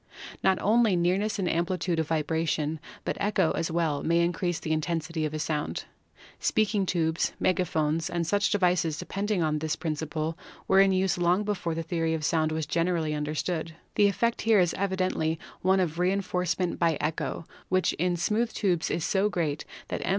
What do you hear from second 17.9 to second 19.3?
in smooth tubes is so